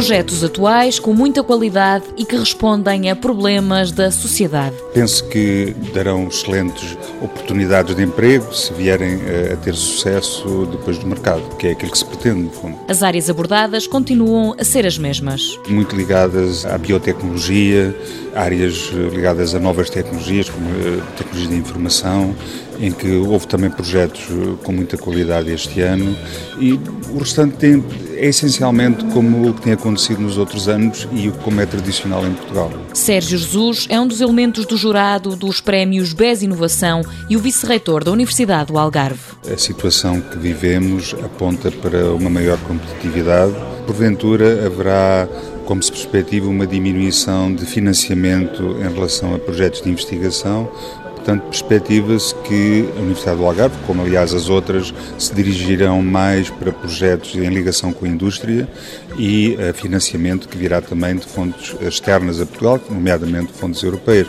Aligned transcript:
Projetos 0.00 0.42
atuais 0.42 0.98
com 0.98 1.12
muita 1.12 1.42
qualidade 1.42 2.06
e 2.16 2.24
que 2.24 2.34
respondem 2.34 3.10
a 3.10 3.14
problemas 3.14 3.92
da 3.92 4.10
sociedade. 4.10 4.74
Penso 4.94 5.28
que 5.28 5.76
darão 5.92 6.26
excelentes 6.26 6.96
oportunidades 7.20 7.94
de 7.94 8.02
emprego 8.02 8.50
se 8.54 8.72
vierem 8.72 9.20
a 9.52 9.56
ter 9.56 9.74
sucesso 9.74 10.66
depois 10.70 10.96
do 10.96 11.06
mercado, 11.06 11.42
que 11.56 11.66
é 11.66 11.72
aquilo 11.72 11.92
que 11.92 11.98
se 11.98 12.06
pretende, 12.06 12.44
no 12.44 12.50
fundo. 12.50 12.78
As 12.88 13.02
áreas 13.02 13.28
abordadas 13.28 13.86
continuam 13.86 14.56
a 14.58 14.64
ser 14.64 14.86
as 14.86 14.96
mesmas. 14.96 15.58
Muito 15.68 15.94
ligadas 15.94 16.64
à 16.64 16.78
biotecnologia, 16.78 17.94
áreas 18.34 18.90
ligadas 19.12 19.54
a 19.54 19.60
novas 19.60 19.90
tecnologias, 19.90 20.48
como 20.48 20.66
a 20.66 21.10
tecnologia 21.12 21.50
da 21.50 21.56
informação, 21.56 22.34
em 22.80 22.90
que 22.90 23.16
houve 23.16 23.46
também 23.46 23.68
projetos 23.68 24.22
com 24.64 24.72
muita 24.72 24.96
qualidade 24.96 25.50
este 25.50 25.82
ano 25.82 26.16
e 26.58 26.72
o 27.12 27.18
restante 27.18 27.56
tem, 27.56 27.84
é 28.20 28.26
essencialmente 28.26 29.02
como 29.06 29.48
o 29.48 29.54
que 29.54 29.62
tem 29.62 29.72
acontecido 29.72 30.20
nos 30.20 30.36
outros 30.36 30.68
anos 30.68 31.08
e 31.10 31.30
como 31.42 31.58
é 31.60 31.64
tradicional 31.64 32.26
em 32.26 32.34
Portugal. 32.34 32.70
Sérgio 32.92 33.38
Jesus 33.38 33.86
é 33.88 33.98
um 33.98 34.06
dos 34.06 34.20
elementos 34.20 34.66
do 34.66 34.76
jurado 34.76 35.34
dos 35.34 35.60
prémios 35.60 36.12
BES 36.12 36.42
Inovação 36.42 37.00
e 37.30 37.36
o 37.36 37.40
vice-reitor 37.40 38.04
da 38.04 38.12
Universidade 38.12 38.70
do 38.70 38.78
Algarve. 38.78 39.20
A 39.50 39.56
situação 39.56 40.20
que 40.20 40.38
vivemos 40.38 41.14
aponta 41.24 41.70
para 41.70 42.12
uma 42.12 42.28
maior 42.28 42.58
competitividade. 42.58 43.54
Porventura 43.86 44.66
haverá 44.66 45.26
como 45.64 45.82
se 45.82 45.90
perspectiva 45.90 46.48
uma 46.48 46.66
diminuição 46.66 47.54
de 47.54 47.64
financiamento 47.64 48.76
em 48.80 48.92
relação 48.92 49.34
a 49.34 49.38
projetos 49.38 49.80
de 49.80 49.88
investigação, 49.88 50.68
Portanto, 51.20 51.42
perspectiva-se 51.42 52.34
que 52.36 52.88
a 52.96 53.00
Universidade 53.00 53.36
do 53.36 53.44
Algarve, 53.44 53.76
como 53.86 54.00
aliás 54.00 54.32
as 54.32 54.48
outras, 54.48 54.92
se 55.18 55.34
dirigirão 55.34 56.00
mais 56.00 56.48
para 56.48 56.72
projetos 56.72 57.34
em 57.34 57.48
ligação 57.50 57.92
com 57.92 58.06
a 58.06 58.08
indústria 58.08 58.66
e 59.18 59.54
a 59.68 59.74
financiamento 59.74 60.48
que 60.48 60.56
virá 60.56 60.80
também 60.80 61.14
de 61.16 61.26
fontes 61.26 61.76
externas 61.82 62.40
a 62.40 62.46
Portugal, 62.46 62.80
nomeadamente 62.88 63.52
fontes 63.52 63.82
europeias. 63.82 64.28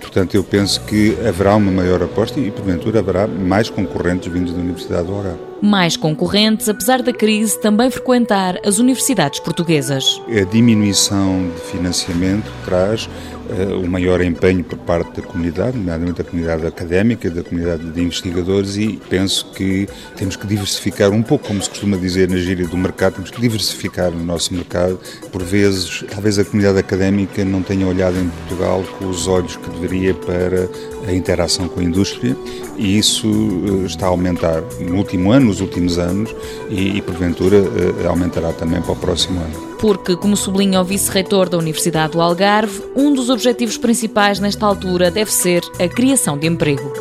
Portanto, 0.00 0.34
eu 0.34 0.42
penso 0.42 0.80
que 0.80 1.16
haverá 1.26 1.54
uma 1.54 1.70
maior 1.70 2.02
aposta 2.02 2.40
e, 2.40 2.50
porventura, 2.50 2.98
haverá 2.98 3.28
mais 3.28 3.70
concorrentes 3.70 4.30
vindos 4.30 4.52
da 4.52 4.58
Universidade 4.58 5.06
do 5.06 5.14
Algarve. 5.14 5.51
Mais 5.64 5.96
concorrentes, 5.96 6.68
apesar 6.68 7.02
da 7.02 7.12
crise, 7.12 7.56
também 7.60 7.88
frequentar 7.88 8.58
as 8.66 8.80
universidades 8.80 9.38
portuguesas. 9.38 10.20
A 10.28 10.42
diminuição 10.42 11.48
de 11.54 11.60
financiamento 11.70 12.50
traz 12.64 13.04
uh, 13.06 13.78
o 13.80 13.88
maior 13.88 14.20
empenho 14.22 14.64
por 14.64 14.76
parte 14.78 15.20
da 15.20 15.22
comunidade, 15.24 15.78
nomeadamente 15.78 16.18
da 16.18 16.24
comunidade 16.24 16.66
académica, 16.66 17.30
da 17.30 17.44
comunidade 17.44 17.88
de 17.92 18.02
investigadores, 18.02 18.76
e 18.76 19.00
penso 19.08 19.52
que 19.52 19.86
temos 20.16 20.34
que 20.34 20.48
diversificar 20.48 21.12
um 21.12 21.22
pouco, 21.22 21.46
como 21.46 21.62
se 21.62 21.70
costuma 21.70 21.96
dizer 21.96 22.28
na 22.28 22.38
gíria 22.38 22.66
do 22.66 22.76
mercado, 22.76 23.14
temos 23.14 23.30
que 23.30 23.40
diversificar 23.40 24.10
o 24.10 24.18
nosso 24.18 24.52
mercado. 24.52 24.98
Por 25.30 25.44
vezes, 25.44 26.04
talvez 26.10 26.40
a 26.40 26.44
comunidade 26.44 26.80
académica 26.80 27.44
não 27.44 27.62
tenha 27.62 27.86
olhado 27.86 28.18
em 28.18 28.28
Portugal 28.28 28.82
com 28.98 29.06
os 29.06 29.28
olhos 29.28 29.54
que 29.54 29.70
deveria 29.70 30.12
para 30.12 30.68
a 31.06 31.12
interação 31.12 31.68
com 31.68 31.78
a 31.78 31.84
indústria, 31.84 32.36
e 32.76 32.98
isso 32.98 33.28
uh, 33.28 33.86
está 33.86 34.06
a 34.06 34.08
aumentar 34.08 34.60
no 34.80 34.96
último 34.96 35.30
ano, 35.30 35.51
nos 35.52 35.60
últimos 35.60 35.98
anos, 35.98 36.34
e, 36.70 36.96
e 36.96 37.02
porventura 37.02 37.58
uh, 37.58 38.08
aumentará 38.08 38.52
também 38.52 38.80
para 38.80 38.92
o 38.92 38.96
próximo 38.96 39.40
ano 39.40 39.72
porque, 39.82 40.14
como 40.14 40.36
sublinha 40.36 40.80
o 40.80 40.84
vice-reitor 40.84 41.48
da 41.48 41.58
Universidade 41.58 42.12
do 42.12 42.20
Algarve, 42.20 42.84
um 42.94 43.12
dos 43.12 43.28
objetivos 43.28 43.76
principais 43.76 44.38
nesta 44.38 44.64
altura 44.64 45.10
deve 45.10 45.32
ser 45.32 45.60
a 45.76 45.88
criação 45.88 46.38
de 46.38 46.46
emprego. 46.46 46.92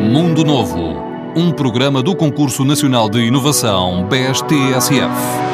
Mundo 0.00 0.44
Novo, 0.44 0.96
um 1.36 1.52
programa 1.52 2.02
do 2.02 2.16
Concurso 2.16 2.64
Nacional 2.64 3.08
de 3.08 3.20
Inovação 3.20 4.08
BSTSF. 4.08 5.47